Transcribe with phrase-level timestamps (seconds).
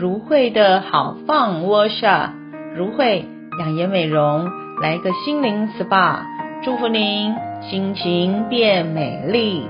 [0.00, 2.30] 如慧的好 Fun Workshop，
[2.74, 4.50] 如慧养颜美容，
[4.80, 6.20] 来个心灵 SPA，
[6.64, 9.68] 祝福您心情变美丽。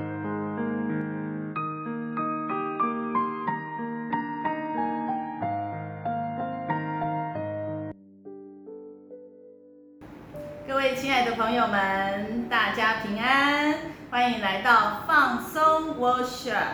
[10.68, 13.74] 各位亲爱的朋友们，大家平安，
[14.08, 16.66] 欢迎来到放松 w o r s h i p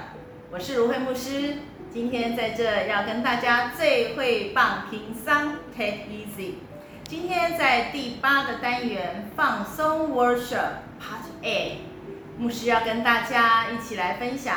[0.52, 1.54] 我是如慧牧师。
[1.96, 6.56] 今天在这要跟大家最会放轻松，Take easy。
[7.04, 11.78] 今天在第八个单元放松 Workshop Part A，
[12.36, 14.56] 牧师要跟大家一起来分享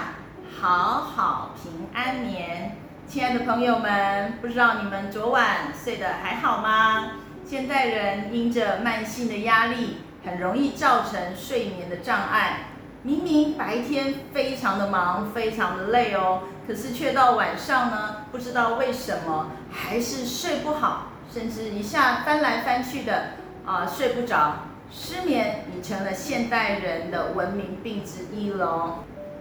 [0.60, 2.76] 好好平安眠。
[3.08, 7.12] 亲爱的朋友们，不知道你们昨晚睡得还好吗？
[7.46, 12.66] 现代人因着慢性的压力，很容易造成睡眠的障碍。
[13.02, 24.56] 明明白天非常的忙，非常的累哦，可是却到晚上呢，不知道为什么还是睡不好，甚至一下翻来翻去的啊、睡不着。
[24.92, 28.96] 失眠已成了现代人的文明病之一了哦。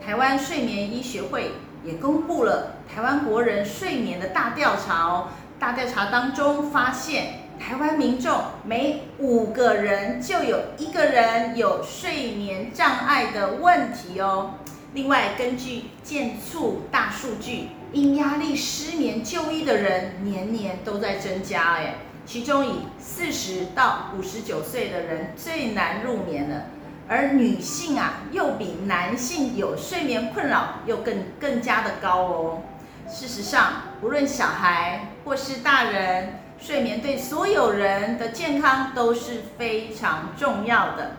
[0.05, 5.28] 台湾睡眠医学会也公布了台湾国人睡眠的大调查哦，
[5.59, 7.38] 大调查当中发现。
[7.59, 14.55] 台湾民众每五个人就有一个人有睡眠障碍的问题哦。
[14.95, 21.97] 另外，根据健促大数据，因压力失眠就医的人年年都在增加哎。
[22.25, 26.67] 其中以四十到五十九岁的人最难入眠了，
[27.09, 32.62] 而女性啊又比男性有睡眠困扰又更更加的高哦。
[33.09, 36.41] 事实上，无论小孩或是大人。
[36.61, 41.12] 睡眠对所有人的健康都是非常重要的。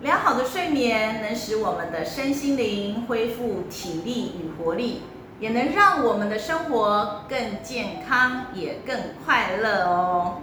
[0.00, 5.02] 良好的睡眠能使我们的身心灵恢复体力与活力，
[5.40, 10.42] 也能让我们的生活更健康，也更快乐哦。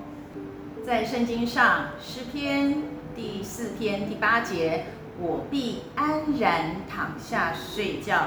[0.86, 2.83] 在圣经上，诗篇
[3.15, 4.86] 第四篇第八节
[5.20, 8.17] ：“我必安然躺下睡觉，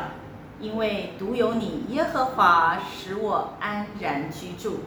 [0.60, 4.80] 因为独有你耶和华使我安然居住。”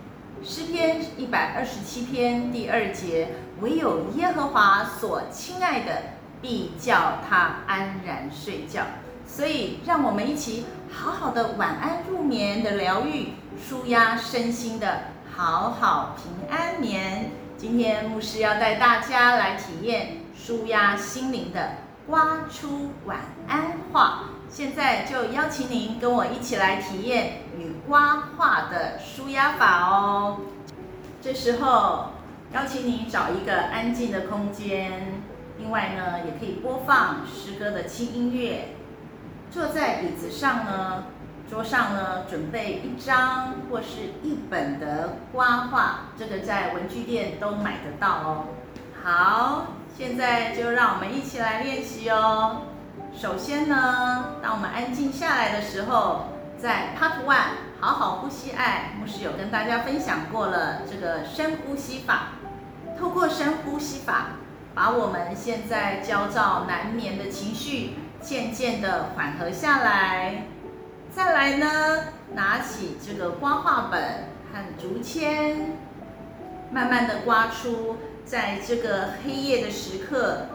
[0.43, 3.29] 诗篇一百二十七篇第二节，
[3.61, 6.01] 唯有耶和华所亲爱的，
[6.41, 8.83] 必叫他安然睡觉。
[9.27, 17.31] 所以，让我们一起好好的晚安入眠的疗愈，舒压身心的好好平安眠。
[17.57, 24.34] 今天牧师要带大家来体验舒压心灵的刮出晚安话。
[24.55, 30.37] 现在就邀请您跟我一起来体验与刮画的舒压法哦。
[31.21, 32.11] 这时候
[32.53, 35.21] 邀请你找一个安静的空间，
[35.57, 38.69] 另外呢，也可以播放诗歌的轻音乐。
[39.51, 41.03] 坐在椅子上呢，
[41.49, 48.45] 桌上呢，准备一张或是一本的刮画，这个在文具店都买得到哦。
[49.03, 49.65] 好，
[49.97, 52.61] 现在就让我们一起来练习哦。
[53.17, 56.25] 首先呢，当我们安静下来的时候，
[56.61, 62.33] 在 Part One 好好呼吸爱，牧师有跟大家分享过了这个深呼吸法。
[62.99, 64.31] 透过深呼吸法，
[64.73, 70.47] 把我们现在焦躁难眠的情绪渐渐的缓和下来。
[71.09, 71.67] 再来呢，
[72.33, 74.01] 拿起这个刮画本
[74.51, 75.77] 和竹签，
[76.69, 80.47] 慢慢的刮出，在这个黑夜的时刻。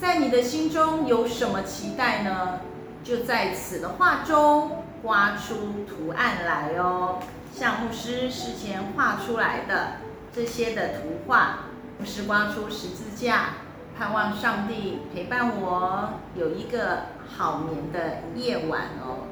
[0.00, 2.60] 在你的心中有什么期待呢？
[3.02, 7.18] 就在此的画中刮出图案来哦。
[7.52, 9.94] 像牧师事前画出来的
[10.32, 11.64] 这些的图画，
[11.98, 13.54] 牧师刮出十字架，
[13.98, 17.06] 盼望上帝陪伴我有一个
[17.36, 19.26] 好眠的夜晚哦。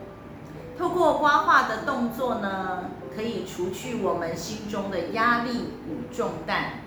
[0.77, 6.81] 透过刮画的动作呢，可以除去我们心中的压力与重担，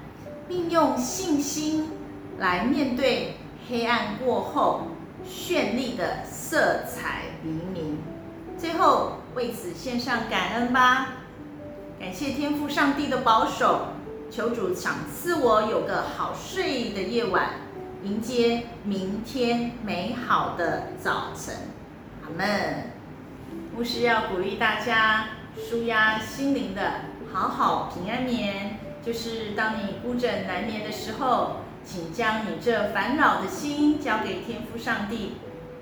[0.50, 1.92] 并用信心
[2.40, 3.38] 来面对。
[3.68, 4.88] 黑暗过后，
[5.28, 7.98] 绚丽的色彩黎明。
[8.58, 11.10] 最后为此献上感恩吧，
[12.00, 13.88] 感谢天父上帝的保守，
[14.32, 17.52] 求主赏赐我有个好睡的夜晚，
[18.04, 21.56] 迎接明天美好的早晨。
[22.24, 22.92] 阿门。
[23.76, 27.02] 牧师要鼓励大家，舒压心灵的
[27.32, 31.58] 好好平安眠，就是当你孤枕难眠的时候。
[31.92, 35.38] 请将你这烦恼的心交给天父上帝，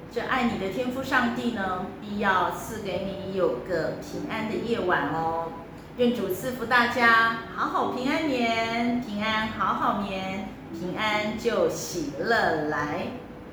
[0.10, 5.52] 这爱你的天父上帝呢，必要赐给你有个平安的夜晚哦。
[5.98, 13.08] 愿主赐福大家，好好平安眠，平安好好眠，平安就喜乐来。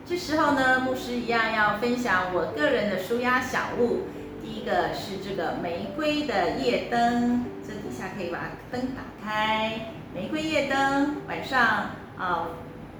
[0.06, 4.02] 这时候呢，牧师一样要分享我个人的舒压小物。
[4.40, 12.48] 第一个是这个玫瑰的夜灯，这底下可以把灯打开，玫瑰夜灯，晚上啊、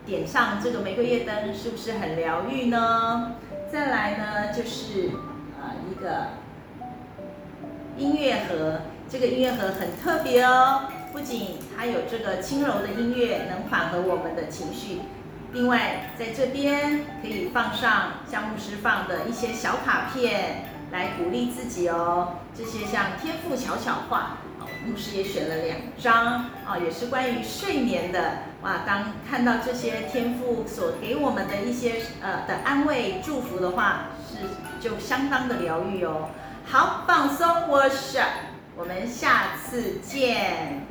[0.05, 3.37] 点上这个玫瑰夜灯，是不是很疗愈呢？
[3.71, 5.11] 再来呢，就是、
[5.61, 6.29] 呃、一个
[7.97, 10.83] 音乐盒，这个音乐盒很特别哦，
[11.13, 15.01] 不仅它有这个轻柔的音乐，能缓和我们的情绪。
[15.55, 22.39] 另外，在这边可以放上像牧师放的一些小卡片，来鼓励自己哦。
[22.53, 24.39] 这些像天父巧巧话，
[24.85, 28.39] 牧师也选了两张啊，也是关于睡眠的。
[28.63, 34.39] 哇，当看到这些天赋所给我们的一些呃的安慰祝福的话，是
[34.81, 36.31] 就相当的疗愈哦。
[36.67, 38.19] 好，放松，我是，
[38.77, 40.85] 我们下次见。